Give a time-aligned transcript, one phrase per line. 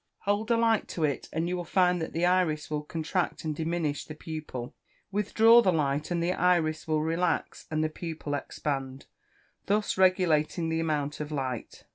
[0.21, 3.55] Hold a light to it, and you will find that the iris will contract and
[3.55, 4.73] diminish the pupil;
[5.11, 9.05] withdraw the light, and the iris will relax, and the pupil expand,
[9.67, 11.83] thus regulating the amount of light.